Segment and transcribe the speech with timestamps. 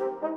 [0.00, 0.29] Thank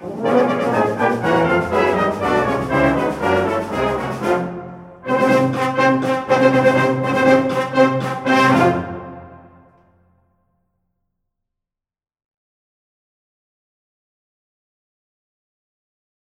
[0.00, 0.27] Thank